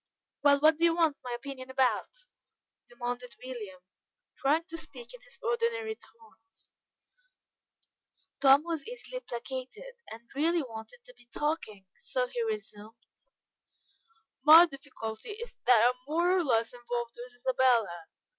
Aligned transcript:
"Well, 0.41 0.59
what 0.61 0.77
do 0.79 0.83
you 0.85 0.95
want 0.95 1.17
my 1.23 1.31
opinion 1.33 1.69
about?" 1.69 2.23
demanded 2.87 3.35
William, 3.43 3.81
trying 4.35 4.63
to 4.63 4.75
speak 4.79 5.13
in 5.13 5.21
his 5.21 5.37
ordinary 5.43 5.93
tones. 5.95 6.71
Tom 8.39 8.63
was 8.63 8.87
easily 8.87 9.19
placated, 9.19 9.93
and 10.09 10.27
really 10.33 10.63
wanted 10.63 11.03
to 11.03 11.13
be 11.13 11.27
talking, 11.31 11.85
so 11.99 12.25
he 12.25 12.41
resumed: 12.41 12.95
"My 14.41 14.65
difficulty 14.65 15.33
is 15.33 15.55
that 15.65 15.83
I 15.85 15.89
am 15.89 15.99
more 16.07 16.35
or 16.35 16.43
less 16.43 16.73
involved 16.73 17.13
with 17.17 17.35
Isabella. 17.35 18.05